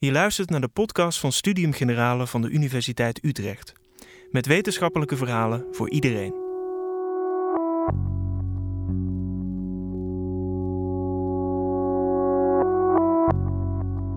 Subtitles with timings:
[0.00, 3.72] Je luistert naar de podcast van Studium Generale van de Universiteit Utrecht.
[4.30, 6.32] Met wetenschappelijke verhalen voor iedereen.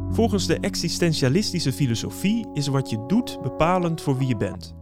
[0.09, 4.75] Volgens de existentialistische filosofie is wat je doet bepalend voor wie je bent.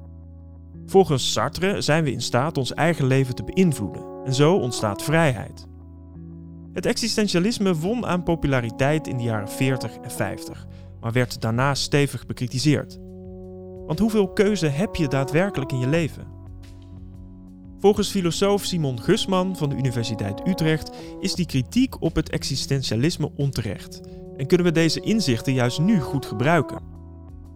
[0.86, 5.68] Volgens Sartre zijn we in staat ons eigen leven te beïnvloeden en zo ontstaat vrijheid.
[6.74, 10.68] Het existentialisme won aan populariteit in de jaren 40 en 50,
[11.02, 13.00] maar werd daarna stevig bekritiseerd.
[13.86, 16.28] Want hoeveel keuze heb je daadwerkelijk in je leven?
[17.80, 24.02] Volgens filosoof Simon Gusman van de Universiteit Utrecht is die kritiek op het existentialisme onterecht
[24.38, 26.82] en kunnen we deze inzichten juist nu goed gebruiken.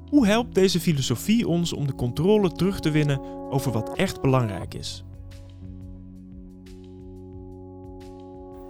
[0.09, 3.21] Hoe helpt deze filosofie ons om de controle terug te winnen
[3.51, 5.03] over wat echt belangrijk is?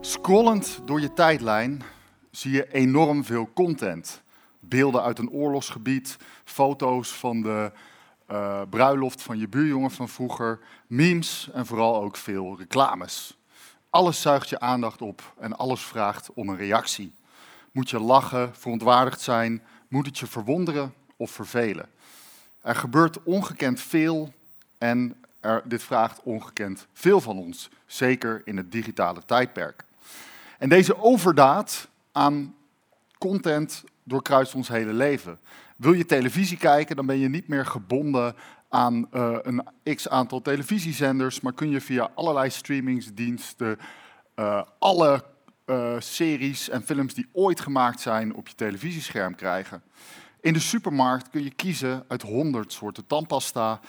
[0.02, 1.82] Scrollend door je tijdlijn
[2.32, 4.23] zie je enorm veel content.
[4.74, 7.72] Beelden uit een oorlogsgebied, foto's van de
[8.32, 13.38] uh, bruiloft van je buurjongen van vroeger, memes en vooral ook veel reclames.
[13.90, 17.14] Alles zuigt je aandacht op en alles vraagt om een reactie.
[17.72, 21.90] Moet je lachen, verontwaardigd zijn, moet het je verwonderen of vervelen?
[22.62, 24.34] Er gebeurt ongekend veel
[24.78, 29.84] en er, dit vraagt ongekend veel van ons, zeker in het digitale tijdperk.
[30.58, 32.56] En deze overdaad aan
[33.18, 35.40] content doorkruist ons hele leven.
[35.78, 38.36] Wil je televisie kijken, dan ben je niet meer gebonden
[38.70, 39.64] aan uh, een
[39.96, 43.78] x aantal televisiezenders, maar kun je via allerlei streamingsdiensten
[44.36, 45.24] uh, alle
[45.66, 49.84] uh, series en films die ooit gemaakt zijn op je televisiescherm krijgen.
[50.42, 53.80] In de supermarkt kun je kiezen uit honderd soorten tandpasta.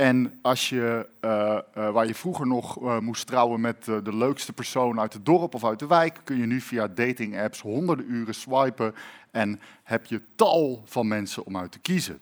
[0.00, 4.52] En als je, uh, uh, waar je vroeger nog uh, moest trouwen met de leukste
[4.52, 8.10] persoon uit het dorp of uit de wijk, kun je nu via dating apps honderden
[8.10, 8.94] uren swipen
[9.30, 12.20] en heb je tal van mensen om uit te kiezen.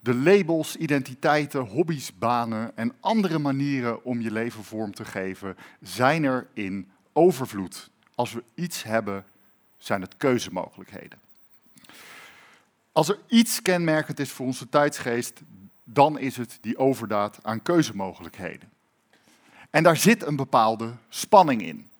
[0.00, 6.24] De labels, identiteiten, hobby's, banen en andere manieren om je leven vorm te geven zijn
[6.24, 7.90] er in overvloed.
[8.14, 9.24] Als we iets hebben,
[9.78, 11.18] zijn het keuzemogelijkheden.
[12.92, 15.42] Als er iets kenmerkend is voor onze tijdsgeest,
[15.84, 18.72] dan is het die overdaad aan keuzemogelijkheden.
[19.70, 21.90] En daar zit een bepaalde spanning in.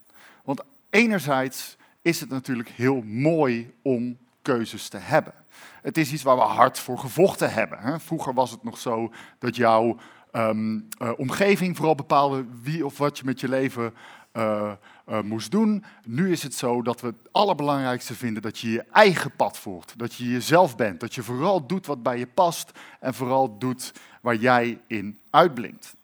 [0.44, 5.34] Want enerzijds is het natuurlijk heel mooi om keuzes te hebben.
[5.82, 8.00] Het is iets waar we hard voor gevochten hebben.
[8.00, 9.98] Vroeger was het nog zo dat jouw
[10.32, 13.94] um, uh, omgeving vooral bepaalde wie of wat je met je leven
[14.32, 14.72] uh,
[15.08, 15.84] uh, moest doen.
[16.04, 19.94] Nu is het zo dat we het allerbelangrijkste vinden dat je je eigen pad voert.
[19.96, 21.00] Dat je jezelf bent.
[21.00, 22.70] Dat je vooral doet wat bij je past
[23.00, 25.94] en vooral doet waar jij in uitblinkt.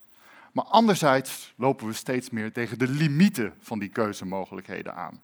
[0.53, 5.21] Maar anderzijds lopen we steeds meer tegen de limieten van die keuzemogelijkheden aan.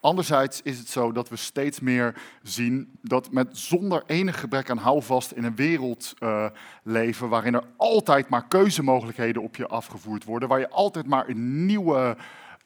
[0.00, 4.78] Anderzijds is het zo dat we steeds meer zien dat met zonder enig gebrek aan
[4.78, 6.46] houvast in een wereld uh,
[6.82, 11.66] leven waarin er altijd maar keuzemogelijkheden op je afgevoerd worden, waar je altijd maar een
[11.66, 12.16] nieuwe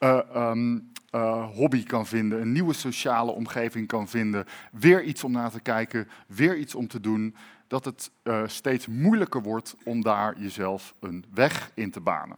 [0.02, 5.60] uh, hobby kan vinden, een nieuwe sociale omgeving kan vinden, weer iets om naar te
[5.60, 7.34] kijken, weer iets om te doen,
[7.66, 12.36] dat het uh, steeds moeilijker wordt om daar jezelf een weg in te banen.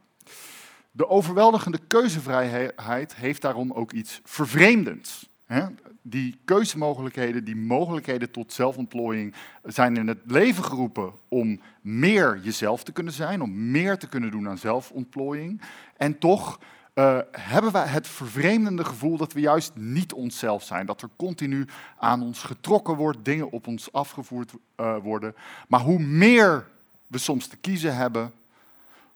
[0.90, 5.28] De overweldigende keuzevrijheid heeft daarom ook iets vervreemdends.
[5.44, 5.66] Hè?
[6.02, 12.92] Die keuzemogelijkheden, die mogelijkheden tot zelfontplooiing zijn in het leven geroepen om meer jezelf te
[12.92, 15.60] kunnen zijn, om meer te kunnen doen aan zelfontplooiing.
[15.96, 16.58] En toch
[16.94, 20.86] uh, hebben wij het vervreemdende gevoel dat we juist niet onszelf zijn.
[20.86, 21.66] Dat er continu
[21.98, 25.34] aan ons getrokken wordt, dingen op ons afgevoerd uh, worden.
[25.68, 26.68] Maar hoe meer
[27.06, 28.32] we soms te kiezen hebben,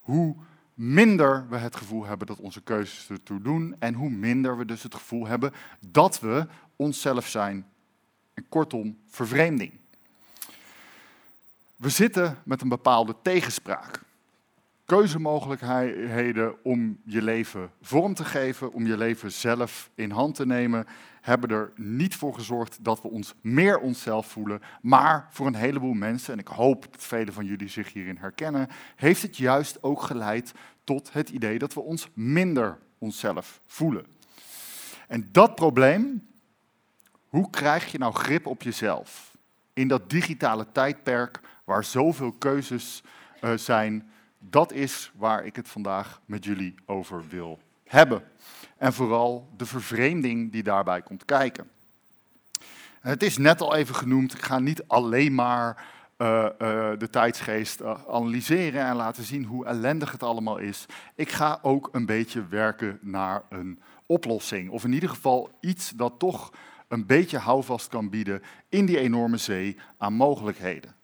[0.00, 0.36] hoe
[0.74, 3.76] minder we het gevoel hebben dat onze keuzes ertoe doen.
[3.78, 6.46] En hoe minder we dus het gevoel hebben dat we
[6.76, 7.66] onszelf zijn.
[8.34, 9.72] En kortom, vervreemding.
[11.76, 14.06] We zitten met een bepaalde tegenspraak
[14.88, 20.86] keuzemogelijkheden om je leven vorm te geven, om je leven zelf in hand te nemen,
[21.20, 24.60] hebben er niet voor gezorgd dat we ons meer onszelf voelen.
[24.80, 28.68] Maar voor een heleboel mensen, en ik hoop dat velen van jullie zich hierin herkennen,
[28.96, 30.52] heeft het juist ook geleid
[30.84, 34.06] tot het idee dat we ons minder onszelf voelen.
[35.08, 36.28] En dat probleem,
[37.28, 39.36] hoe krijg je nou grip op jezelf
[39.72, 43.02] in dat digitale tijdperk waar zoveel keuzes
[43.40, 44.10] uh, zijn?
[44.38, 48.22] Dat is waar ik het vandaag met jullie over wil hebben.
[48.76, 51.70] En vooral de vervreemding die daarbij komt kijken.
[53.00, 55.86] Het is net al even genoemd, ik ga niet alleen maar
[56.18, 60.86] uh, uh, de tijdsgeest uh, analyseren en laten zien hoe ellendig het allemaal is.
[61.14, 64.70] Ik ga ook een beetje werken naar een oplossing.
[64.70, 66.52] Of in ieder geval iets dat toch
[66.88, 70.94] een beetje houvast kan bieden in die enorme zee aan mogelijkheden.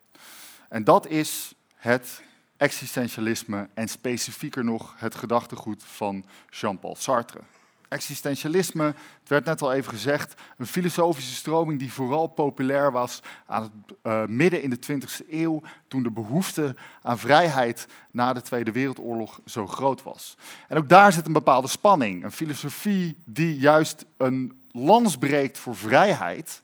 [0.68, 2.22] En dat is het
[2.64, 7.40] existentialisme en specifieker nog het gedachtegoed van Jean-Paul Sartre.
[7.88, 13.62] Existentialisme, het werd net al even gezegd, een filosofische stroming die vooral populair was aan
[13.62, 18.72] het uh, midden in de 20e eeuw, toen de behoefte aan vrijheid na de Tweede
[18.72, 20.36] Wereldoorlog zo groot was.
[20.68, 25.76] En ook daar zit een bepaalde spanning, een filosofie die juist een lans breekt voor
[25.76, 26.62] vrijheid,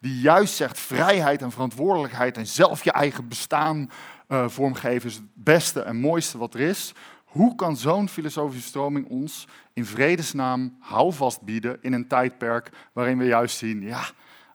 [0.00, 3.90] die juist zegt vrijheid en verantwoordelijkheid en zelf je eigen bestaan
[4.34, 6.92] uh, vormgeven is het beste en mooiste wat er is.
[7.24, 13.24] Hoe kan zo'n filosofische stroming ons in vredesnaam houvast bieden in een tijdperk waarin we
[13.24, 14.04] juist zien, ja,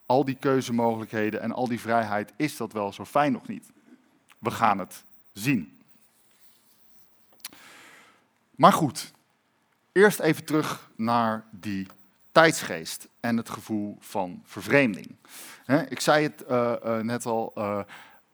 [0.06, 3.72] al die keuzemogelijkheden en al die vrijheid, is dat wel zo fijn nog niet?
[4.40, 5.04] We gaan het
[5.34, 5.78] zien.
[8.56, 9.14] Maar goed,
[9.92, 11.88] eerst even terug naar die
[12.32, 15.16] tijdsgeest en het gevoel van vervreemding.
[15.90, 17.54] Ik zei het uh, uh, net al,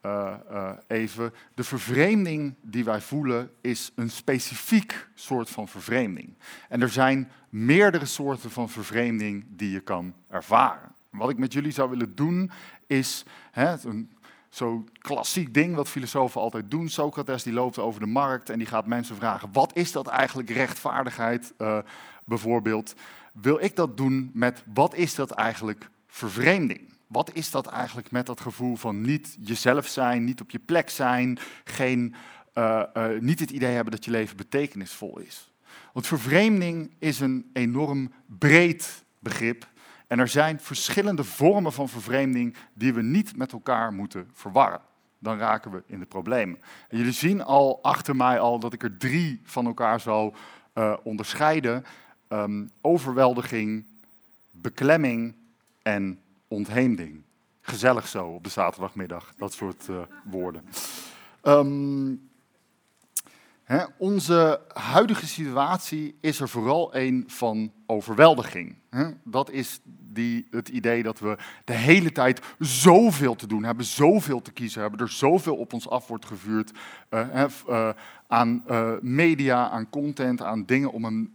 [0.06, 1.34] uh, uh, even.
[1.54, 6.34] De vervreemding die wij voelen is een specifiek soort van vervreemding.
[6.70, 10.94] En er zijn meerdere soorten van vervreemding die je kan ervaren.
[11.10, 12.52] Wat ik met jullie zou willen doen
[12.88, 14.10] is hè, een
[14.50, 16.90] zo'n klassiek ding wat filosofen altijd doen.
[16.90, 20.50] Socrates die loopt over de markt en die gaat mensen vragen: wat is dat eigenlijk
[20.50, 21.80] rechtvaardigheid uh,
[22.26, 22.96] bijvoorbeeld?
[23.34, 26.95] Wil ik dat doen met wat is dat eigenlijk vervreemding?
[27.08, 30.90] Wat is dat eigenlijk met dat gevoel van niet jezelf zijn, niet op je plek
[30.90, 32.16] zijn, geen,
[32.54, 35.52] uh, uh, niet het idee hebben dat je leven betekenisvol is?
[35.94, 39.68] Want vervreemding is een enorm breed begrip.
[40.08, 44.82] En er zijn verschillende vormen van vervreemding die we niet met elkaar moeten verwarren.
[45.20, 46.60] Dan raken we in de problemen.
[46.90, 50.36] En jullie zien al achter mij al dat ik er drie van elkaar zal
[50.74, 51.86] uh, onderscheiden.
[52.30, 53.86] Um, overweldiging,
[54.52, 55.36] beklemming
[55.82, 57.24] en ontheemding.
[57.62, 60.64] Gezellig zo op de zaterdagmiddag, dat soort uh, woorden.
[61.44, 62.30] Um,
[63.98, 68.76] onze huidige situatie is er vooral een van overweldiging.
[69.24, 74.42] Dat is die, het idee dat we de hele tijd zoveel te doen hebben, zoveel
[74.42, 76.72] te kiezen hebben, er zoveel op ons af wordt gevuurd
[77.10, 77.90] uh, uh,
[78.28, 81.32] aan uh, media, aan content, aan dingen om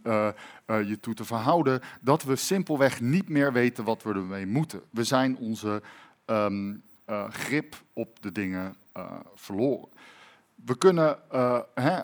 [0.65, 4.81] je toe te verhouden, dat we simpelweg niet meer weten wat we ermee moeten.
[4.89, 5.81] We zijn onze
[6.25, 6.83] um,
[7.29, 8.75] grip op de dingen
[9.35, 9.89] verloren.
[10.65, 11.17] We kunnen,
[11.73, 11.99] hè,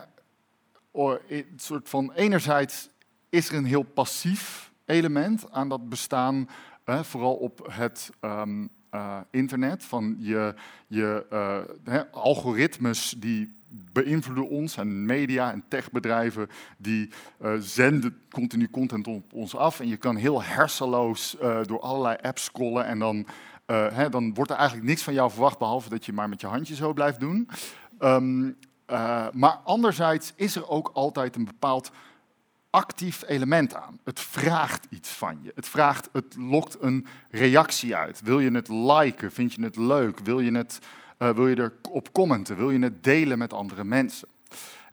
[0.97, 2.89] een soort van enerzijds
[3.29, 6.49] is er een heel passief element aan dat bestaan,
[6.83, 10.53] hè, vooral op het um, uh, internet, van je,
[10.87, 11.25] je
[11.85, 16.47] uh, algoritmes die beïnvloeden ons en media en techbedrijven
[16.77, 17.09] die
[17.41, 22.43] uh, zenden continu content op ons af en je kan heel hersenloos door allerlei apps
[22.43, 23.27] scrollen en dan,
[23.65, 26.47] hè, dan wordt er eigenlijk niks van jou verwacht behalve dat je maar met je
[26.47, 27.49] handje zo blijft doen.
[27.99, 28.57] Um,
[29.31, 31.91] maar anderzijds is er ook altijd een bepaald
[32.69, 33.99] actief element aan.
[34.03, 35.51] Het vraagt iets van je.
[35.55, 38.21] Het, vraagt, het lokt een reactie uit.
[38.21, 39.31] Wil je het liken?
[39.31, 40.19] Vind je het leuk?
[40.19, 40.79] Wil je, het,
[41.19, 42.55] uh, wil je erop commenten?
[42.55, 44.27] Wil je het delen met andere mensen?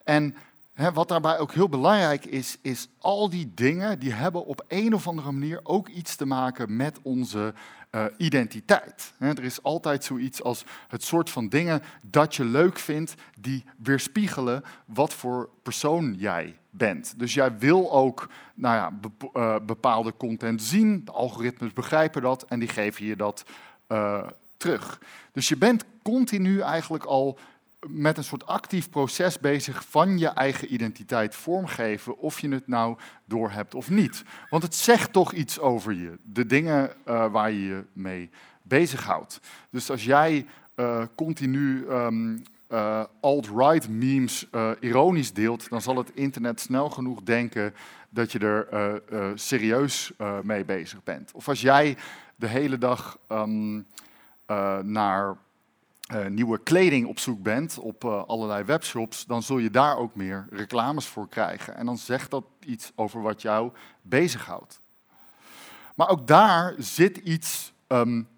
[0.04, 0.36] En
[0.72, 4.94] hè, wat daarbij ook heel belangrijk is, is al die dingen die hebben op een
[4.94, 7.54] of andere manier ook iets te maken met onze
[7.94, 9.12] uh, identiteit.
[9.18, 14.62] Er is altijd zoiets als het soort van dingen dat je leuk vindt, die weerspiegelen
[14.86, 17.18] wat voor persoon jij bent.
[17.18, 22.58] Dus jij wil ook nou ja, uh, bepaalde content zien, de algoritmes begrijpen dat en
[22.58, 23.44] die geven je dat
[23.88, 25.00] uh, terug.
[25.32, 27.38] Dus je bent continu eigenlijk al
[27.88, 32.96] met een soort actief proces bezig van je eigen identiteit vormgeven, of je het nou
[33.24, 34.24] door hebt of niet.
[34.50, 38.30] Want het zegt toch iets over je, de dingen uh, waar je je mee
[38.62, 39.40] bezighoudt.
[39.70, 44.48] Dus als jij uh, continu um, uh, alt-right memes
[44.80, 47.74] ironisch deelt, dan zal het internet snel genoeg denken
[48.10, 49.02] dat je er
[49.34, 50.12] serieus
[50.42, 51.32] mee bezig bent.
[51.32, 51.96] Of als jij
[52.36, 53.86] de hele dag um,
[54.82, 55.36] naar
[56.28, 61.06] nieuwe kleding op zoek bent op allerlei webshops, dan zul je daar ook meer reclames
[61.06, 61.76] voor krijgen.
[61.76, 64.80] En dan zegt dat iets over wat jou bezighoudt.
[65.94, 68.28] Maar ook daar zit iets um,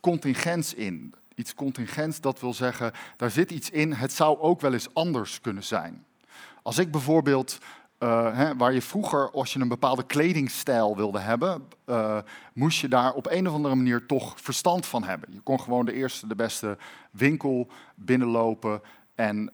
[0.00, 4.72] contingents in iets contingents, dat wil zeggen, daar zit iets in, het zou ook wel
[4.72, 6.04] eens anders kunnen zijn.
[6.62, 7.58] Als ik bijvoorbeeld,
[8.04, 12.18] uh, hè, waar je vroeger, als je een bepaalde kledingstijl wilde hebben, uh,
[12.52, 15.32] moest je daar op een of andere manier toch verstand van hebben.
[15.32, 16.76] Je kon gewoon de eerste, de beste
[17.10, 18.80] winkel binnenlopen
[19.14, 19.52] en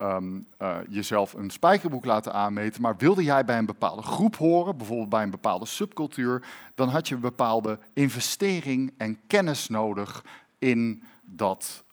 [0.00, 2.82] um, uh, jezelf een spijkerboek laten aanmeten.
[2.82, 6.42] Maar wilde jij bij een bepaalde groep horen, bijvoorbeeld bij een bepaalde subcultuur,
[6.74, 10.24] dan had je een bepaalde investering en kennis nodig
[10.58, 11.84] in dat,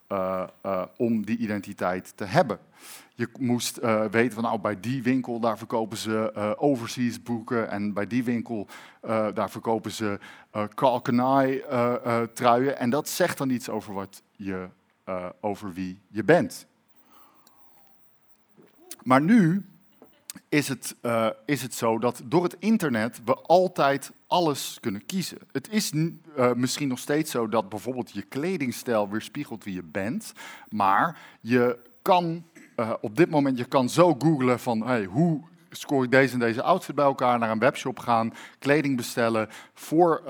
[0.96, 2.58] om die identiteit te hebben.
[3.18, 3.78] Je moest
[4.10, 8.66] weten van nou, bij die winkel daar verkopen ze overseas boeken en bij die winkel
[9.34, 10.18] daar verkopen ze
[10.74, 11.62] Kalkenai
[12.34, 12.78] truien.
[12.78, 14.68] En dat zegt dan iets over wat je,
[15.40, 16.66] over wie je bent.
[19.02, 19.64] Maar nu
[20.48, 25.38] is het, uh, is het zo dat door het internet we altijd alles kunnen kiezen.
[25.52, 30.32] Het is uh, misschien nog steeds zo dat bijvoorbeeld je kledingstijl weerspiegelt wie je bent,
[30.68, 32.44] maar je kan
[32.76, 35.40] uh, op dit moment je kan zo googlen van hey, hoe
[35.70, 40.22] scoor ik deze en deze outfit bij elkaar, naar een webshop gaan, kleding bestellen, voor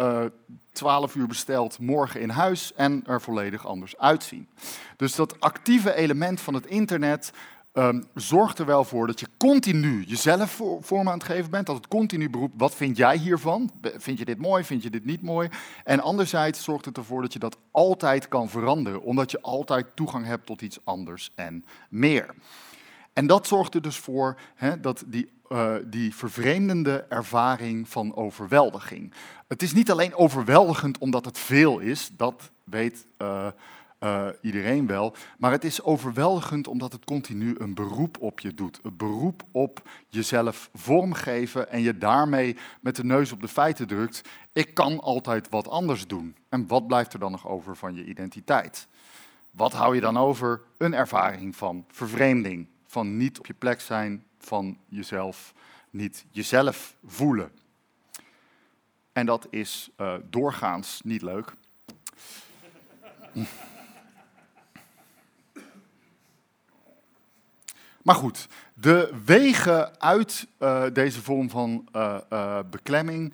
[0.73, 4.49] 12 uur besteld, morgen in huis en er volledig anders uitzien.
[4.97, 7.33] Dus dat actieve element van het internet
[7.78, 11.66] um, zorgt er wel voor dat je continu jezelf vorm aan het geven bent.
[11.66, 13.71] Dat het continu beroept, wat vind jij hiervan?
[13.83, 15.49] Vind je dit mooi, vind je dit niet mooi?
[15.85, 19.02] En anderzijds zorgt het ervoor dat je dat altijd kan veranderen.
[19.02, 22.35] Omdat je altijd toegang hebt tot iets anders en meer.
[23.12, 24.38] En dat zorgt er dus voor
[24.80, 29.12] dat die, uh, die vervreemdende ervaring van overweldiging.
[29.49, 33.47] Het is niet alleen overweldigend omdat het veel is, dat weet uh,
[34.00, 35.15] uh, iedereen wel.
[35.38, 38.79] Maar het is overweldigend omdat het continu een beroep op je doet.
[38.83, 44.23] Een beroep op jezelf vormgeven en je daarmee met de neus op de feiten drukt.
[44.53, 46.37] Ik kan altijd wat anders doen.
[46.49, 48.88] En wat blijft er dan nog over van je identiteit?
[49.50, 50.62] Wat hou je dan over?
[50.79, 52.67] Een ervaring van vervreemding.
[52.87, 55.55] Van niet op je plek zijn, van jezelf
[55.91, 57.50] niet jezelf voelen.
[59.12, 61.55] En dat is uh, doorgaans niet leuk.
[68.07, 73.33] Maar goed, de wegen uit uh, deze vorm van uh, beklemming,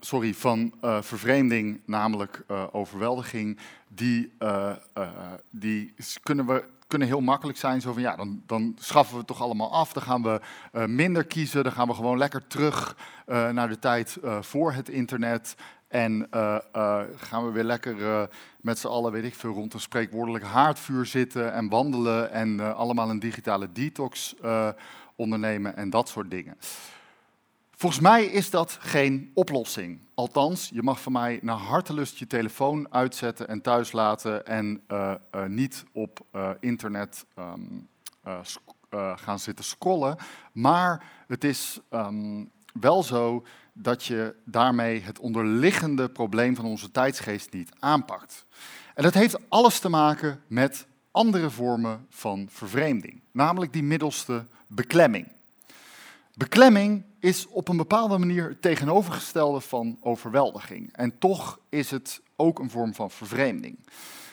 [0.00, 4.32] sorry, van vervreemding, namelijk overweldiging, die,
[5.50, 7.80] die kunnen, we, kunnen heel makkelijk zijn.
[7.80, 9.92] Zo van ja, dan, dan schaffen we het toch allemaal af.
[9.92, 10.40] Dan gaan we
[10.86, 11.62] minder kiezen.
[11.62, 15.54] Dan gaan we gewoon lekker terug naar de tijd voor het internet.
[15.92, 18.22] En uh, uh, gaan we weer lekker uh,
[18.60, 23.10] met z'n allen, weet ik veel, rond een spreekwoordelijk haardvuur zitten en wandelen en allemaal
[23.10, 24.34] een digitale detox
[25.16, 26.56] ondernemen en dat soort dingen.
[27.70, 30.00] Volgens mij is dat geen oplossing.
[30.14, 34.82] Althans, je mag van mij naar hartelust je telefoon uitzetten en thuis laten en
[35.46, 36.20] niet op
[36.60, 37.88] internet um,
[39.16, 40.16] gaan zitten scrollen.
[40.52, 47.52] Maar het is um, wel zo dat je daarmee het onderliggende probleem van onze tijdsgeest
[47.52, 48.46] niet aanpakt.
[48.94, 55.28] En dat heeft alles te maken met andere vormen van vervreemding, namelijk die middelste beklemming.
[56.34, 60.92] Beklemming is op een bepaalde manier het tegenovergestelde van overweldiging.
[60.92, 63.78] En toch is het ook een vorm van vervreemding.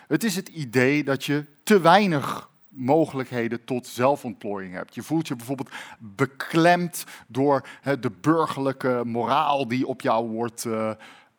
[0.08, 4.96] Het is het idee dat je te weinig mogelijkheden tot zelfontplooiing hebt.
[4.96, 7.68] Je voelt je bijvoorbeeld beklemd door
[8.00, 10.92] de burgerlijke moraal die op jou wordt, uh,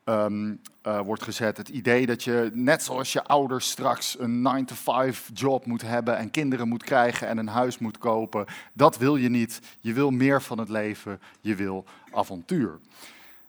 [0.04, 1.56] um, uh, wordt gezet.
[1.56, 6.30] Het idee dat je, net zoals je ouders straks een 9-to-5 job moet hebben en
[6.30, 9.60] kinderen moet krijgen en een huis moet kopen, dat wil je niet.
[9.80, 12.78] Je wil meer van het leven, je wil avontuur.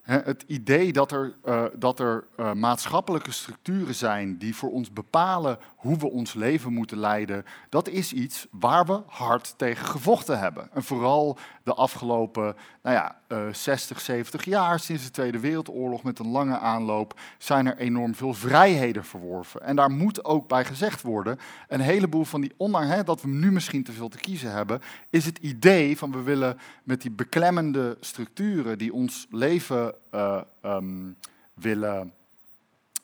[0.01, 2.23] Het idee dat er, uh, dat er
[2.55, 8.13] maatschappelijke structuren zijn die voor ons bepalen hoe we ons leven moeten leiden, dat is
[8.13, 10.69] iets waar we hard tegen gevochten hebben.
[10.73, 16.19] En vooral de afgelopen nou ja, uh, 60, 70 jaar sinds de Tweede Wereldoorlog met
[16.19, 19.61] een lange aanloop zijn er enorm veel vrijheden verworven.
[19.61, 23.51] En daar moet ook bij gezegd worden, een heleboel van die, ondanks dat we nu
[23.51, 27.97] misschien te veel te kiezen hebben, is het idee van we willen met die beklemmende
[27.99, 31.17] structuren die ons leven uh, um,
[31.53, 32.13] willen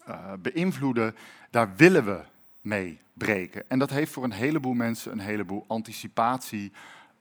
[0.09, 1.15] uh, beïnvloeden,
[1.49, 2.19] daar willen we
[2.67, 3.63] mee breken.
[3.69, 6.71] En dat heeft voor een heleboel mensen een heleboel anticipatie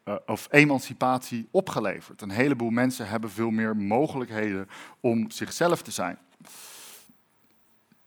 [0.04, 2.22] uh, of emancipatie opgeleverd.
[2.22, 4.68] Een heleboel mensen hebben veel meer mogelijkheden
[5.00, 6.18] om zichzelf te zijn.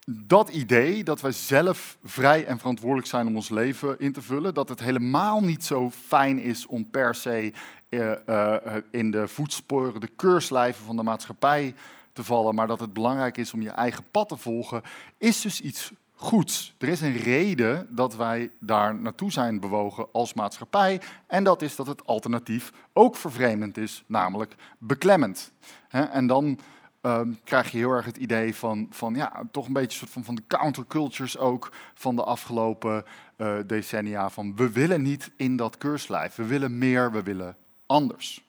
[0.05, 4.53] Dat idee dat wij zelf vrij en verantwoordelijk zijn om ons leven in te vullen,
[4.53, 7.53] dat het helemaal niet zo fijn is om per se
[7.89, 8.55] uh, uh,
[8.91, 11.73] in de voetsporen, de keurslijven van de maatschappij
[12.13, 14.81] te vallen, maar dat het belangrijk is om je eigen pad te volgen,
[15.17, 16.75] is dus iets goeds.
[16.77, 21.01] Er is een reden dat wij daar naartoe zijn bewogen als maatschappij.
[21.27, 25.51] En dat is dat het alternatief ook vervreemdend is, namelijk beklemmend.
[25.89, 26.59] En dan
[27.01, 30.23] ehm, krijg je heel erg het idee van, van ja, toch een beetje soort van,
[30.23, 33.05] van de countercultures ook van de afgelopen
[33.37, 34.29] uh, decennia.
[34.29, 38.43] Van we willen niet in dat keurslijf, we willen meer, we willen anders.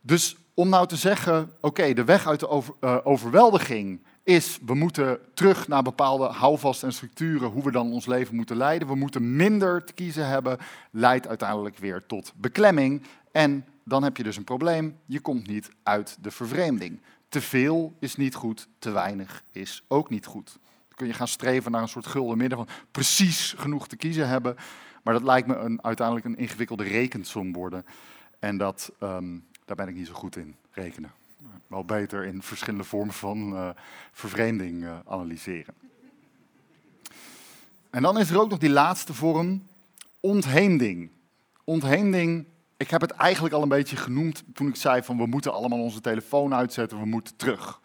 [0.00, 4.74] Dus om nou te zeggen, oké, de weg uit de over, uh, overweldiging is, we
[4.74, 8.88] moeten terug naar bepaalde houvasten en structuren, hoe we dan ons leven moeten leiden.
[8.88, 10.58] We moeten minder te kiezen hebben,
[10.90, 13.02] leidt uiteindelijk weer tot beklemming.
[13.32, 17.00] En dan heb je dus een probleem, je komt niet uit de vervreemding.
[17.28, 20.58] Te veel is niet goed, te weinig is ook niet goed.
[20.62, 24.28] Dan kun je gaan streven naar een soort gulden midden van precies genoeg te kiezen
[24.28, 24.56] hebben.
[25.02, 27.84] Maar dat lijkt me een, uiteindelijk een ingewikkelde rekensom worden.
[28.38, 31.12] En dat, um, daar ben ik niet zo goed in, rekenen
[31.66, 33.68] wel beter in verschillende vormen van uh,
[34.12, 35.74] vervreemding uh, analyseren.
[37.90, 39.66] En dan is er ook nog die laatste vorm,
[40.20, 41.10] ontheemding.
[41.64, 42.46] Ontheemding,
[42.76, 45.82] ik heb het eigenlijk al een beetje genoemd toen ik zei van we moeten allemaal
[45.82, 47.80] onze telefoon uitzetten, we moeten terug.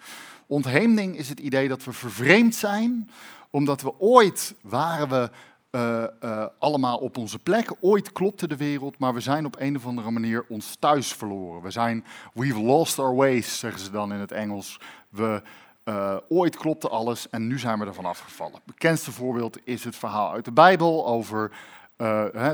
[0.47, 3.09] Ontheemding is het idee dat we vervreemd zijn,
[3.49, 5.29] omdat we ooit waren we
[5.71, 7.73] uh, uh, allemaal op onze plek.
[7.79, 11.61] Ooit klopte de wereld, maar we zijn op een of andere manier ons thuis verloren.
[11.61, 14.79] We zijn, we've lost our ways, zeggen ze dan in het Engels.
[15.09, 15.41] We,
[15.85, 18.53] uh, ooit klopte alles en nu zijn we ervan afgevallen.
[18.53, 21.51] Het bekendste voorbeeld is het verhaal uit de Bijbel over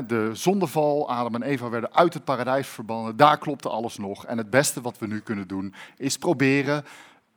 [0.06, 1.10] de zondeval.
[1.10, 3.16] Adam en Eva werden uit het paradijs verbannen.
[3.16, 4.26] Daar klopte alles nog.
[4.26, 6.84] En het beste wat we nu kunnen doen is proberen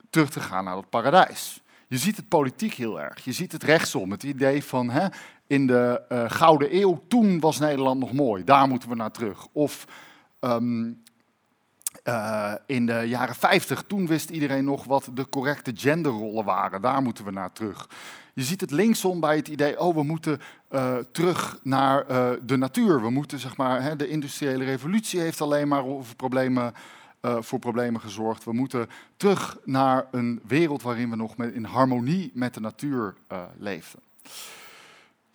[0.10, 1.62] terug te gaan naar het paradijs.
[1.88, 3.24] Je ziet het politiek heel erg.
[3.24, 4.12] Je ziet het rechtsom.
[4.12, 5.08] Het idee van hè,
[5.48, 8.44] in de uh, Gouden Eeuw, toen was Nederland nog mooi.
[8.44, 9.48] Daar moeten we naar terug.
[9.52, 9.88] Of
[10.40, 11.04] um,
[12.04, 16.82] uh, in de jaren 50, toen wist iedereen nog wat de correcte genderrollen waren.
[16.82, 17.90] Daar moeten we naar terug.
[18.34, 20.40] Je ziet het linksom bij het idee, oh, we moeten
[20.72, 22.06] uh, terug naar
[22.46, 23.02] de natuur.
[23.02, 25.84] We moeten, zeg maar, hè, de industriële revolutie heeft alleen maar
[27.22, 28.44] voor problemen gezorgd.
[28.44, 33.42] We moeten terug naar een wereld waarin we nog in harmonie met de natuur uh,
[33.58, 34.00] leefden.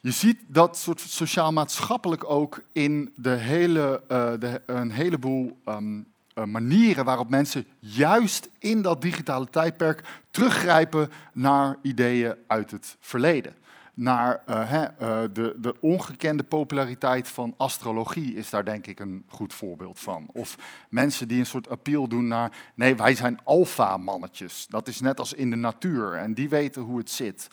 [0.03, 7.05] Je ziet dat soort sociaal-maatschappelijk ook in de hele, uh, de, een heleboel um, manieren
[7.05, 13.55] waarop mensen juist in dat digitale tijdperk teruggrijpen naar ideeën uit het verleden
[13.95, 14.87] naar uh, hè,
[15.33, 20.29] de, de, ongekende populariteit van astrologie is daar denk ik een goed voorbeeld van.
[20.33, 20.57] Of
[20.89, 24.67] mensen die een soort appeal doen naar, nee, wij zijn alfa-mannetjes.
[24.69, 27.49] Dat is net als in de natuur en die weten hoe het zit.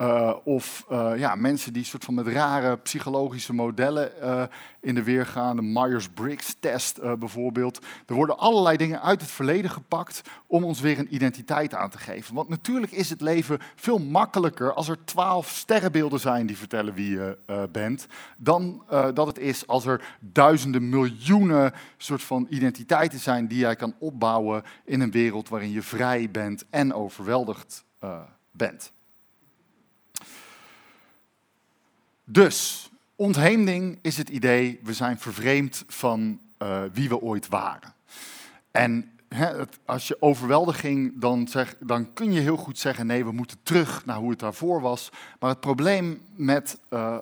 [0.00, 4.42] Uh, of uh, ja, mensen die soort van met rare psychologische modellen uh,
[4.80, 5.56] in de weer gaan.
[5.56, 7.78] De Myers-Briggs-test bijvoorbeeld.
[8.06, 11.98] Er worden allerlei dingen uit het verleden gepakt om ons weer een identiteit aan te
[11.98, 12.34] geven.
[12.34, 17.10] Want natuurlijk is het leven veel makkelijker als er twaalf sterrenbeelden zijn die vertellen wie
[17.10, 17.38] je
[17.72, 18.06] bent.
[18.36, 18.82] Dan
[19.14, 24.62] dat het is als er duizenden, miljoenen soort van identiteiten zijn die jij kan opbouwen
[24.84, 27.84] in een wereld waarin je vrij bent en overweldigd
[28.50, 28.92] bent.
[32.32, 37.94] Dus, ontheemding is het idee, we zijn vervreemd van uh, wie we ooit waren.
[38.70, 43.32] En het, als je overweldiging, dan, zeg, dan kun je heel goed zeggen, nee, we
[43.32, 45.10] moeten terug naar hoe het daarvoor was.
[45.38, 47.16] Maar het probleem met, uh,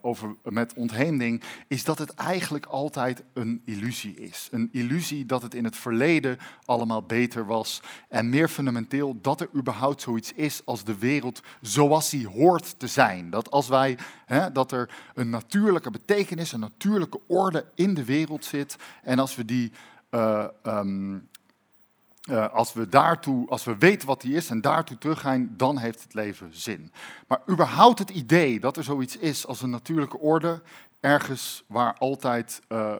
[0.00, 4.48] over, met ontheemding is dat het eigenlijk altijd een illusie is.
[4.50, 7.80] Een illusie dat het in het verleden allemaal beter was.
[8.08, 12.86] En meer fundamenteel dat er überhaupt zoiets is als de wereld zoals die hoort te
[12.86, 13.30] zijn.
[13.30, 18.44] Dat als wij, hè, dat er een natuurlijke betekenis, een natuurlijke orde in de wereld
[18.44, 18.76] zit.
[19.02, 19.72] En als we die
[20.10, 21.28] uh, um,
[22.30, 26.02] uh, als we daartoe, als we weten wat die is en daartoe teruggaan, dan heeft
[26.02, 26.92] het leven zin.
[27.26, 30.62] Maar überhaupt het idee dat er zoiets is als een natuurlijke orde,
[31.00, 32.94] ergens waar altijd, uh,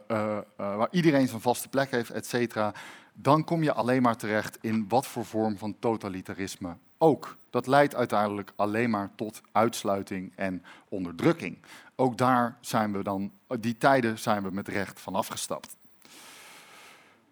[0.55, 2.73] waar iedereen zijn vaste plek heeft, et cetera,
[3.13, 7.37] dan kom je alleen maar terecht in wat voor vorm van totalitarisme ook.
[7.49, 11.57] Dat leidt uiteindelijk alleen maar tot uitsluiting en onderdrukking.
[11.95, 15.75] Ook daar zijn we dan, die tijden zijn we met recht van afgestapt.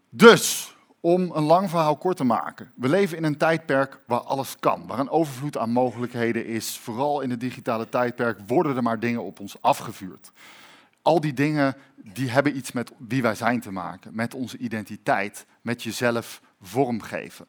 [0.09, 2.71] Dus, om een lang verhaal kort te maken.
[2.75, 6.77] We leven in een tijdperk waar alles kan, waar een overvloed aan mogelijkheden is.
[6.77, 10.31] Vooral in het digitale tijdperk worden er maar dingen op ons afgevuurd.
[11.01, 15.45] Al die dingen die hebben iets met wie wij zijn te maken, met onze identiteit,
[15.61, 17.47] met jezelf vormgeven.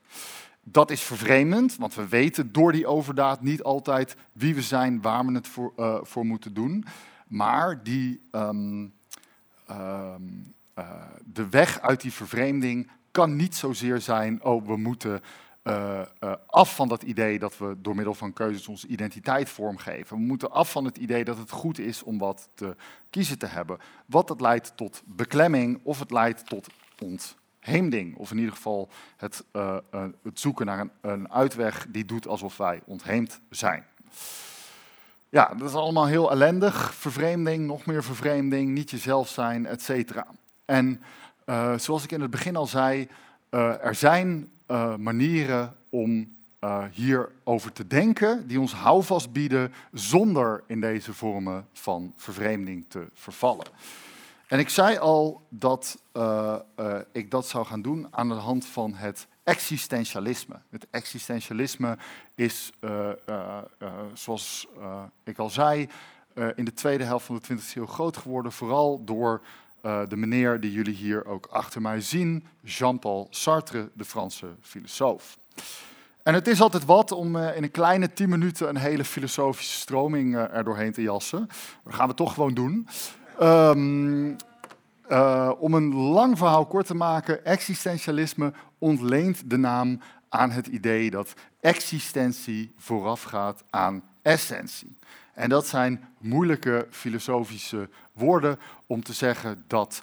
[0.62, 5.26] Dat is vervreemdend, want we weten door die overdaad niet altijd wie we zijn, waar
[5.26, 6.84] we het voor, uh, voor moeten doen.
[7.28, 8.92] Maar die, um,
[9.70, 10.14] uh,
[11.24, 15.20] de weg uit die vervreemding kan niet zozeer zijn, oh, we moeten
[15.64, 20.16] uh, uh, af van dat idee dat we door middel van keuzes onze identiteit vormgeven.
[20.16, 22.76] We moeten af van het idee dat het goed is om wat te
[23.10, 23.78] kiezen te hebben.
[24.06, 28.16] Wat het leidt tot beklemming of het leidt tot ontheemding.
[28.16, 29.44] Of in ieder geval het,
[30.22, 33.84] het zoeken naar een, een, uitweg die doet alsof wij ontheemd zijn.
[35.28, 36.94] Ja, dat is allemaal heel ellendig.
[36.94, 40.26] Vervreemding, nog meer vervreemding, niet jezelf zijn, et cetera.
[40.70, 41.02] En
[41.46, 43.08] uh, zoals ik in het begin al zei,
[43.50, 44.50] er zijn
[44.96, 46.36] manieren om
[46.92, 53.66] hierover te denken, die ons houvast bieden zonder in deze vormen van vervreemding te vervallen.
[54.46, 55.98] En ik zei al dat
[57.12, 60.56] ik dat zou gaan doen aan de hand van het existentialisme.
[60.70, 61.98] Het existentialisme
[62.34, 62.72] is,
[64.14, 64.68] zoals
[65.24, 65.88] ik al zei,
[66.54, 69.40] in de tweede helft van de 20e eeuw groot geworden, vooral door
[69.82, 75.38] de meneer die jullie hier ook achter mij zien, Jean-Paul Sartre, de Franse filosoof.
[76.22, 79.78] En het is altijd wat om uh, in een kleine tien minuten een hele filosofische
[79.78, 81.48] stroming uh, er doorheen te jassen.
[81.84, 82.88] Dat gaan we toch gewoon doen.
[85.10, 91.10] Uh, om een lang verhaal kort te maken, existentialisme ontleent de naam aan het idee
[91.10, 94.98] dat existentie voorafgaat aan essentie.
[95.40, 100.02] En dat zijn moeilijke filosofische woorden om te zeggen dat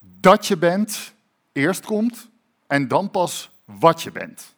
[0.00, 1.12] dat je bent
[1.52, 2.28] eerst komt
[2.66, 4.54] en dan pas wat je bent.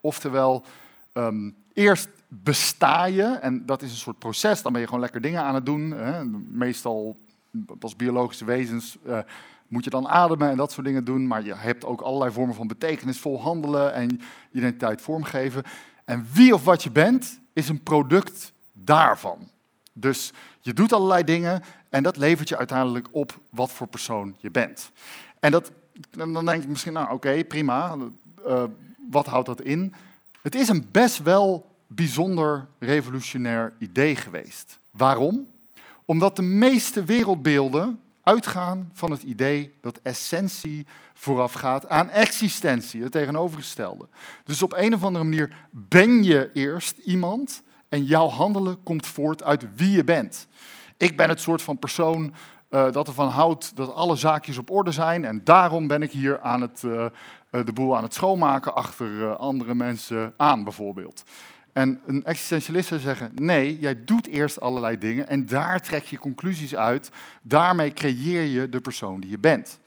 [0.00, 0.64] Oftewel,
[1.12, 5.20] um, eerst besta je, en dat is een soort proces, dan ben je gewoon lekker
[5.20, 5.90] dingen aan het doen.
[5.90, 6.24] Hè.
[6.48, 7.16] Meestal
[7.80, 9.18] als biologische wezens uh,
[9.68, 12.54] moet je dan ademen en dat soort dingen doen, maar je hebt ook allerlei vormen
[12.54, 14.20] van betekenisvol handelen en
[14.52, 15.62] identiteit vormgeven.
[16.04, 18.52] En wie of wat je bent, is een product
[18.84, 19.48] daarvan.
[19.92, 24.50] Dus je doet allerlei dingen en dat levert je uiteindelijk op wat voor persoon je
[24.50, 24.90] bent.
[25.40, 25.70] En dat,
[26.10, 27.96] dan denk je misschien, nou oké, prima,
[28.46, 28.64] uh,
[29.10, 29.94] wat houdt dat in?
[30.42, 34.78] Het is een best wel bijzonder revolutionair idee geweest.
[34.90, 35.46] Waarom?
[36.04, 44.08] Omdat de meeste wereldbeelden uitgaan van het idee dat essentie voorafgaat aan existentie, het tegenovergestelde.
[44.44, 47.62] Dus op een of andere manier ben je eerst iemand
[47.94, 50.46] en jouw handelen komt voort uit wie je bent.
[50.96, 52.34] Ik ben het soort van persoon
[52.70, 56.40] uh, dat ervan houdt dat alle zaakjes op orde zijn en daarom ben ik hier
[56.40, 57.06] aan het, uh,
[57.50, 61.24] de boel aan het schoonmaken achter andere mensen aan bijvoorbeeld.
[61.72, 66.18] En een existentialist zou zeggen, nee, jij doet eerst allerlei dingen en daar trek je
[66.18, 67.10] conclusies uit.
[67.42, 69.78] Daarmee creëer je de persoon die je bent.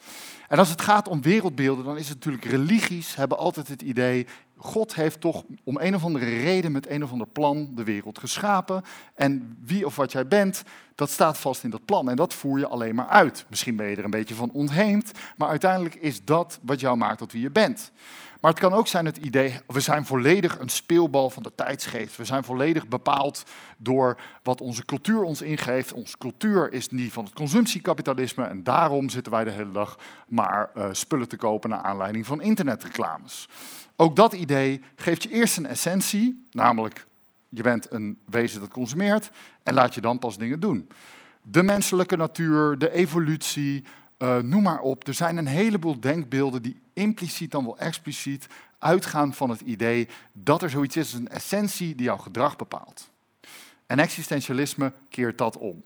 [0.48, 4.28] En als het gaat om wereldbeelden, dan is het natuurlijk religies hebben altijd het idee,
[4.58, 8.20] God heeft toch om een of andere reden met een of ander plan de wereld
[8.20, 8.84] geschapen.
[9.16, 10.64] En wie of wat jij bent,
[10.96, 12.10] dat staat vast in dat plan.
[12.10, 13.46] En dat voer je alleen maar uit.
[13.50, 17.18] Misschien ben je er een beetje van ontheemd, maar uiteindelijk is dat wat jou maakt
[17.18, 17.92] tot wie je bent.
[18.42, 22.16] Maar het kan ook zijn het idee, we zijn volledig een speelbal van de tijdsgeest.
[22.16, 23.44] We zijn volledig bepaald
[23.78, 25.94] door wat onze cultuur ons ingeeft.
[25.94, 29.98] Onze cultuur is die van het consumptiekapitalisme en daarom zitten wij de hele dag
[30.28, 33.48] maar uh, spullen te kopen naar aanleiding van internetreclames.
[33.96, 37.06] Ook dat idee geeft je eerst een essentie, namelijk
[37.50, 39.30] je bent een wezen dat consumeert
[39.64, 40.90] en laat je dan pas dingen doen.
[41.42, 43.84] De menselijke natuur, de evolutie,
[44.18, 45.08] uh, noem maar op.
[45.08, 48.48] Er zijn een heleboel denkbeelden die impliciet dan wel expliciet
[48.80, 53.10] uitgaan van het idee dat er zoiets is als een essentie die jouw gedrag bepaalt.
[53.86, 55.84] En existentialisme keert dat om.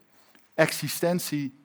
[0.54, 1.60] Existentie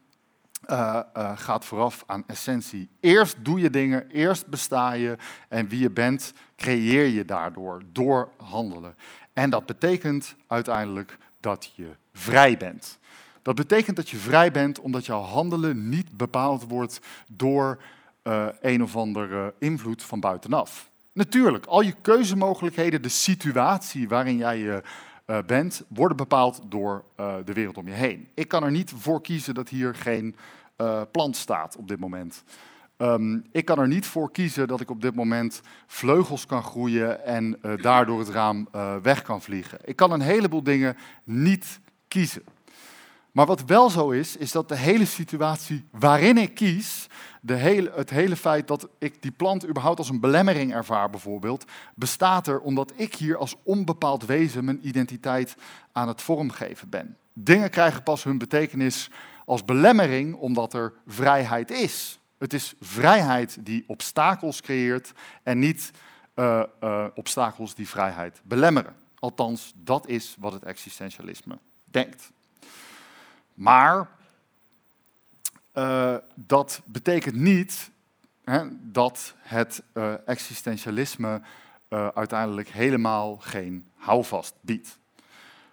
[0.70, 2.88] uh, uh, gaat vooraf aan essentie.
[3.00, 5.16] Eerst doe je dingen, eerst besta je
[5.48, 8.96] en wie je bent, creëer je daardoor, door handelen.
[9.33, 12.98] En dat betekent uiteindelijk dat je vrij bent.
[13.46, 17.00] Dat betekent dat je vrij bent omdat jouw handelen niet bepaald wordt
[17.32, 17.82] door
[18.24, 20.90] uh, een of andere invloed van buitenaf.
[21.12, 24.82] Natuurlijk, al je keuzemogelijkheden, de situatie waarin jij je
[25.26, 27.04] uh, bent, worden bepaald door
[27.44, 28.28] de wereld om je heen.
[28.35, 30.37] Ik kan er niet voor kiezen dat hier geen
[31.11, 32.44] plant staat op dit moment.
[32.96, 37.24] Um, ik kan er niet voor kiezen dat ik op dit moment vleugels kan groeien
[37.24, 38.68] en daardoor het raam
[39.02, 39.78] weg kan vliegen.
[39.85, 42.42] Ik kan een heleboel dingen niet kiezen.
[43.37, 47.07] Maar wat wel zo is, is dat de hele situatie waarin ik kies,
[47.40, 51.64] de hele, het hele feit dat ik die plant überhaupt als een belemmering ervaar bijvoorbeeld,
[51.94, 55.57] bestaat er omdat ik hier als onbepaald wezen mijn identiteit
[55.92, 57.16] aan het vormgeven ben.
[57.33, 59.11] Dingen krijgen pas hun betekenis
[59.44, 62.18] als belemmering omdat er vrijheid is.
[62.38, 65.90] Het is vrijheid die obstakels creëert en niet
[66.35, 68.94] uh, uh, obstakels die vrijheid belemmeren.
[69.18, 72.35] Althans, dat is wat het existentialisme denkt.
[73.56, 74.08] Maar
[75.74, 77.90] uh, dat betekent niet
[78.44, 81.40] hè, dat het uh, existentialisme
[81.88, 84.98] uh, uiteindelijk helemaal geen houvast biedt.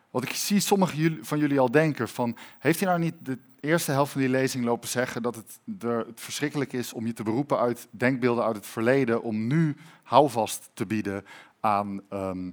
[0.09, 3.91] Want ik zie sommigen van jullie al denken van, heeft hij nou niet de eerste
[3.91, 7.59] helft van die lezing lopen zeggen dat het, het verschrikkelijk is om je te beroepen
[7.59, 11.25] uit denkbeelden uit het verleden, om nu houvast te bieden
[11.59, 12.49] aan ehm,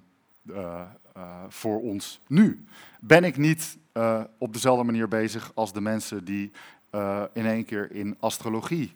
[1.48, 2.64] voor ons nu?
[3.00, 6.50] Ben ik niet uh, op dezelfde manier bezig als de mensen die
[7.32, 8.94] in één keer in astrologie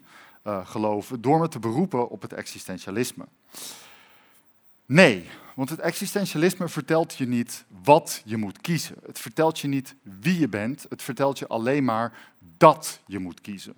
[0.63, 3.25] geloven, door me te beroepen op het existentialisme?
[4.85, 8.95] Nee, want het existentialisme vertelt je niet wat je moet kiezen.
[9.05, 12.17] Het vertelt je niet wie je bent, het vertelt je alleen maar
[12.57, 13.73] dat je moet kiezen.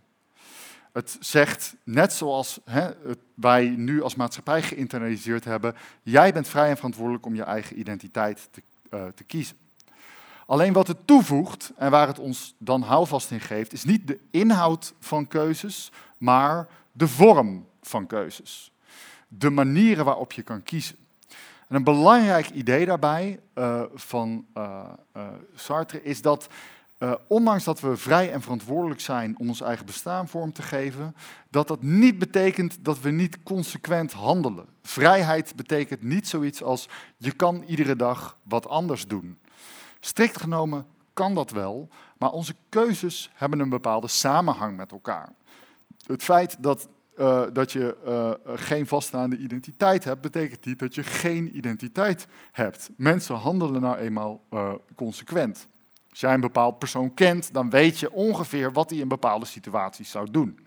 [0.91, 2.91] Het zegt, net zoals hè,
[3.34, 8.49] wij nu als maatschappij geïnternaliseerd hebben, jij bent vrij en verantwoordelijk om je eigen identiteit
[8.51, 8.62] te,
[9.15, 9.58] te kiezen.
[10.47, 14.19] Alleen wat het toevoegt en waar het ons dan houvast in geeft, is niet de
[14.31, 18.71] inhoud van keuzes, maar de vorm van keuzes.
[19.27, 20.95] De manieren waarop je kan kiezen.
[21.67, 24.86] En een belangrijk idee daarbij uh, van uh,
[25.55, 26.47] Sartre is dat
[27.27, 31.15] ondanks dat we vrij en verantwoordelijk zijn om ons eigen bestaan vorm te geven,
[31.49, 34.65] dat dat niet betekent dat we niet consequent handelen.
[34.81, 39.38] Vrijheid betekent niet zoiets als je kan iedere dag wat anders doen.
[39.99, 45.33] Strikt genomen kan dat wel, maar onze keuzes hebben een bepaalde samenhang met elkaar.
[46.05, 47.97] Het feit dat, uh, dat je
[48.45, 52.89] uh, geen vaststaande identiteit hebt, betekent niet dat je geen identiteit hebt.
[52.97, 54.41] Mensen handelen nou eenmaal
[54.95, 55.67] consequent.
[56.10, 60.12] Als jij een bepaald persoon kent, dan weet je ongeveer wat hij in bepaalde situaties
[60.12, 60.60] zou doen.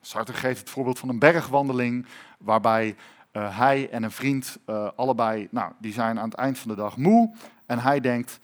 [0.00, 2.06] Sartre geeft het voorbeeld van een bergwandeling
[2.38, 2.96] waarbij
[3.32, 4.58] hij en een vriend
[4.96, 7.34] allebei, nou, die zijn aan het eind van de dag moe
[7.66, 8.40] en hij denkt,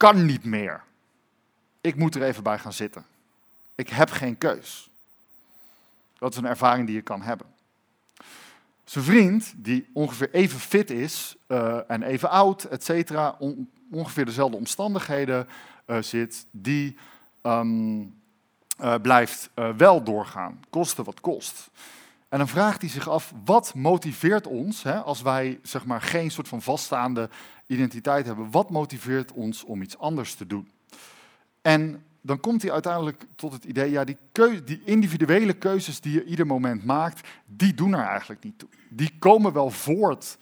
[0.00, 0.82] kan niet meer.
[1.80, 3.04] Ik moet er even bij gaan zitten.
[3.74, 4.90] Ik heb geen keus.
[6.18, 7.46] Dat is een ervaring die je kan hebben.
[8.84, 13.38] Zijn vriend, die ongeveer even fit is uh, en even oud, et cetera,
[13.90, 15.48] ongeveer dezelfde omstandigheden
[15.86, 16.96] uh, zit, die
[17.42, 18.20] um,
[18.80, 21.70] uh, blijft wel doorgaan, koste wat kost.
[22.30, 26.30] En dan vraagt hij zich af, wat motiveert ons, hè, als wij zeg maar, geen
[26.30, 27.28] soort van vaststaande
[27.66, 30.70] identiteit hebben, wat motiveert ons om iets anders te doen?
[31.62, 34.16] En dan komt hij uiteindelijk tot het idee, ja, die,
[34.64, 38.68] die individuele keuzes die je ieder moment maakt, die doen er eigenlijk niet toe.
[38.88, 40.36] Die komen wel voort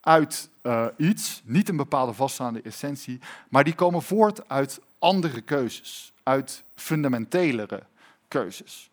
[0.00, 6.12] uit uh, iets, niet een bepaalde vaststaande essentie, maar die komen voort uit andere keuzes,
[6.22, 7.82] uit fundamentelere
[8.28, 8.90] keuzes.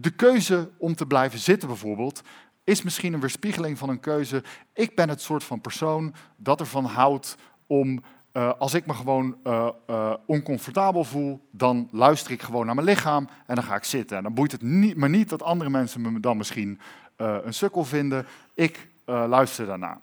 [0.00, 2.22] De keuze om te blijven zitten bijvoorbeeld,
[2.64, 4.42] is misschien een weerspiegeling van een keuze.
[4.72, 9.36] Ik ben het soort van persoon dat ervan houdt om, uh, als ik me gewoon
[9.44, 13.84] uh, uh, oncomfortabel voel, dan luister ik gewoon naar mijn lichaam en dan ga ik
[13.84, 14.16] zitten.
[14.16, 16.80] En dan boeit het niet, me niet dat andere mensen me dan misschien
[17.16, 18.26] een sukkel vinden.
[18.54, 20.00] Ik luister daarna.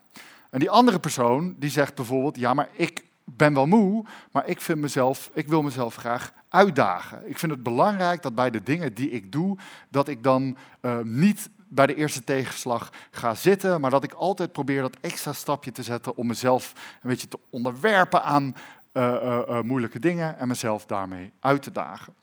[0.49, 4.61] En die andere persoon die zegt bijvoorbeeld, ja, maar ik ben wel moe, maar ik,
[4.61, 7.29] vind mezelf, ik wil mezelf graag uitdagen.
[7.29, 9.57] Ik vind het belangrijk dat bij de dingen die ik doe,
[9.89, 14.51] dat ik dan uh, niet bij de eerste tegenslag ga zitten, maar dat ik altijd
[14.51, 18.55] probeer dat extra stapje te zetten om mezelf een beetje te onderwerpen aan
[18.93, 22.13] uh, uh, moeilijke dingen en mezelf daarmee uit te dagen.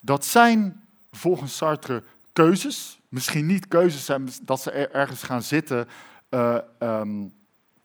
[0.00, 4.10] Dat zijn volgens Sartre keuzes, misschien niet keuzes
[4.42, 5.88] dat ze ergens gaan zitten
[6.78, 7.32] um,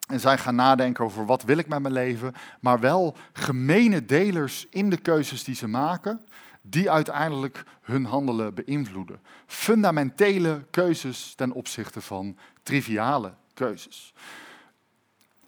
[0.07, 4.67] en zij gaan nadenken over wat wil ik met mijn leven, maar wel gemene delers
[4.69, 6.25] in de keuzes die ze maken,
[6.61, 9.19] die uiteindelijk hun handelen beïnvloeden.
[9.45, 14.13] Fundamentele keuzes ten opzichte van triviale keuzes.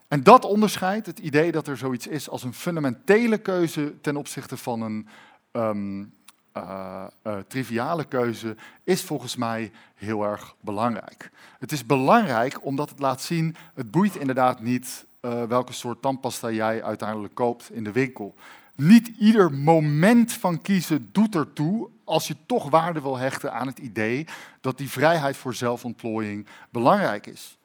[0.08, 4.58] En dat onderscheidt het idee dat er zoiets is als een fundamentele keuze ten opzichte
[4.58, 5.08] van een
[5.52, 6.14] um,
[6.58, 11.32] uh, uh, triviale keuze is volgens mij heel erg belangrijk.
[11.60, 16.52] Het is belangrijk omdat het laat zien, het boeit inderdaad niet uh, welke soort tandpasta
[16.52, 18.36] jij uiteindelijk koopt in de winkel.
[18.76, 23.80] Niet ieder moment van kiezen doet ertoe als je toch waarde wil hechten aan het
[23.80, 24.28] idee
[24.62, 27.58] dat die vrijheid voor zelfontplooiing belangrijk is.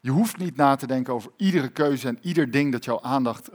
[0.00, 3.50] Je hoeft niet na te denken over iedere keuze en ieder ding dat jouw aandacht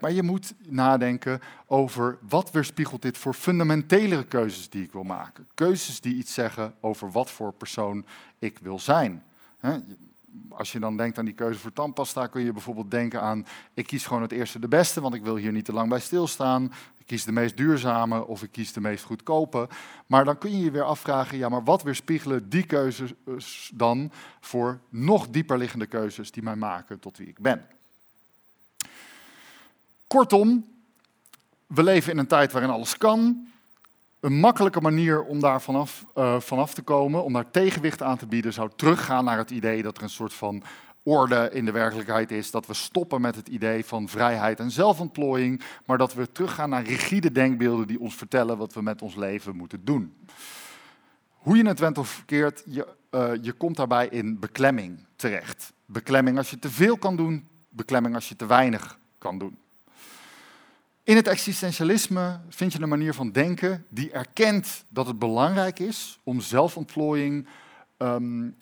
[0.00, 5.46] maar je moet nadenken over wat weerspiegelt dit voor fundamentelere keuzes die ik wil maken.
[5.54, 8.04] Keuzes die iets zeggen over wat voor persoon
[8.38, 9.22] ik wil zijn.
[10.48, 13.86] Als je dan denkt aan die keuze voor tandpasta, kun je bijvoorbeeld denken aan: ik
[13.86, 16.72] kies gewoon het eerste de beste, want ik wil hier niet te lang bij stilstaan.
[16.98, 19.68] Ik kies de meest duurzame of ik kies de meest goedkope.
[20.06, 24.78] Maar dan kun je je weer afvragen: ja, maar wat weerspiegelen die keuzes dan voor
[24.88, 27.75] nog dieper liggende keuzes die mij maken tot wie ik ben?
[30.06, 30.66] Kortom,
[31.66, 33.46] we leven in een tijd waarin alles kan.
[34.20, 38.26] Een makkelijke manier om daar vanaf, uh, vanaf te komen, om daar tegenwicht aan te
[38.26, 40.62] bieden, zou teruggaan naar het idee dat er een soort van
[41.02, 45.62] orde in de werkelijkheid is dat we stoppen met het idee van vrijheid en zelfontplooiing,
[45.84, 49.56] maar dat we teruggaan naar rigide denkbeelden die ons vertellen wat we met ons leven
[49.56, 50.14] moeten doen.
[51.28, 55.72] Hoe je het went of verkeerd, je, uh, je komt daarbij in beklemming terecht.
[55.84, 59.58] Beklemming als je te veel kan doen, beklemming als je te weinig kan doen.
[61.06, 66.18] In het existentialisme vind je een manier van denken die erkent dat het belangrijk is
[66.22, 67.48] om zelfontplooiing
[67.98, 68.56] um,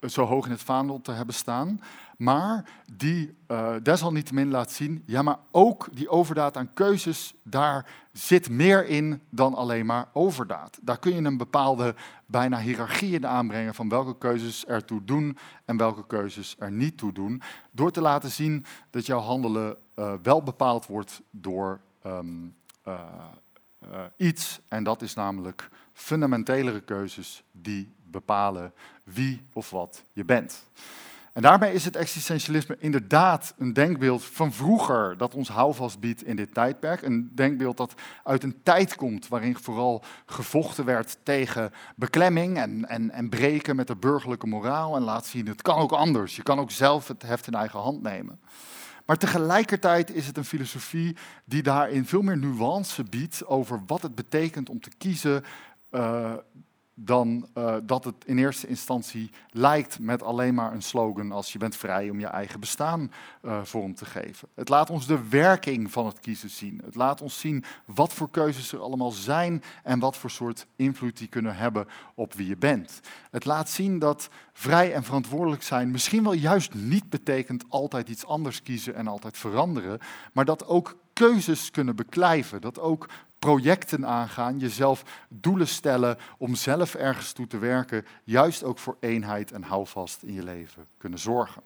[0.00, 1.80] zo hoog in het vaandel te hebben staan,
[2.22, 8.50] maar die uh, desalniettemin laat zien, ja, maar ook die overdaad aan keuzes, daar zit
[8.50, 10.78] meer in dan alleen maar overdaad.
[10.82, 11.94] Daar kun je een bepaalde
[12.26, 17.12] bijna hiërarchie in aanbrengen van welke keuzes ertoe doen en welke keuzes er niet toe
[17.12, 22.54] doen, door te laten zien dat jouw handelen uh, wel bepaald wordt door um,
[22.88, 23.00] uh,
[24.16, 28.72] iets, en dat is namelijk fundamentelere keuzes die bepalen
[29.04, 30.64] wie of wat je bent.
[31.32, 36.36] En daarmee is het existentialisme inderdaad een denkbeeld van vroeger dat ons houvast biedt in
[36.36, 37.02] dit tijdperk.
[37.02, 43.10] Een denkbeeld dat uit een tijd komt waarin vooral gevochten werd tegen beklemming en, en,
[43.10, 44.96] en breken met de burgerlijke moraal.
[44.96, 46.36] En laat zien, het kan ook anders.
[46.36, 48.40] Je kan ook zelf het heft in eigen hand nemen.
[49.06, 54.14] Maar tegelijkertijd is het een filosofie die daarin veel meer nuance biedt over wat het
[54.14, 55.44] betekent om te kiezen
[55.90, 56.32] uh,
[57.04, 61.58] dan uh, dat het in eerste instantie lijkt met alleen maar een slogan als je
[61.58, 63.12] bent vrij om je eigen bestaan
[63.42, 64.48] uh, vorm te geven.
[64.54, 66.80] Het laat ons de werking van het kiezen zien.
[66.84, 71.18] Het laat ons zien wat voor keuzes er allemaal zijn en wat voor soort invloed
[71.18, 73.00] die kunnen hebben op wie je bent.
[73.30, 78.26] Het laat zien dat vrij en verantwoordelijk zijn misschien wel juist niet betekent altijd iets
[78.26, 79.98] anders kiezen en altijd veranderen,
[80.32, 83.08] maar dat ook keuzes kunnen beklijven, dat ook
[83.42, 89.52] projecten aangaan, jezelf doelen stellen om zelf ergens toe te werken, juist ook voor eenheid
[89.52, 91.62] en houvast in je leven kunnen zorgen.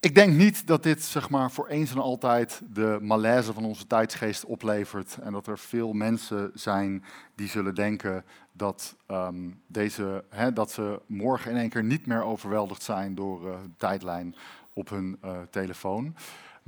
[0.00, 3.86] Ik denk niet dat dit zeg maar, voor eens en altijd de malaise van onze
[3.86, 10.52] tijdsgeest oplevert en dat er veel mensen zijn die zullen denken dat, um, deze, hè,
[10.52, 14.34] dat ze morgen in één keer niet meer overweldigd zijn door uh, tijdlijn
[14.72, 16.14] op hun uh, telefoon.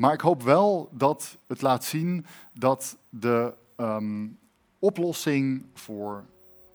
[0.03, 4.39] Maar ik hoop wel dat het laat zien dat de um,
[4.79, 6.25] oplossing voor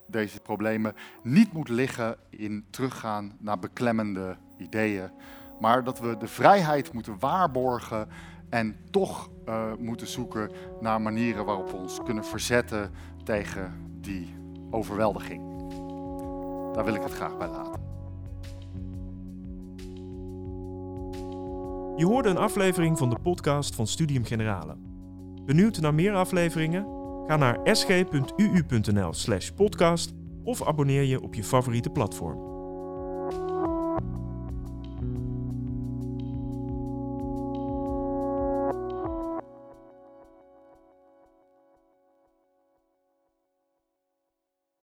[0.05, 5.11] deze problemen niet moet liggen in teruggaan naar beklemmende ideeën,
[5.59, 8.07] maar dat we de vrijheid moeten waarborgen
[8.49, 12.91] en toch uh, moeten zoeken naar manieren waarop we ons kunnen verzetten
[13.23, 14.35] tegen die
[14.71, 15.41] overweldiging.
[16.73, 17.76] Daar wil ik het graag bij laten.
[21.97, 24.75] Je hoorde een aflevering van de podcast van Studium Generale.
[25.45, 26.85] Benieuwd naar meer afleveringen?
[27.27, 32.56] Ga naar sg.uu.nl/podcast of abonneer je op je favoriete platform.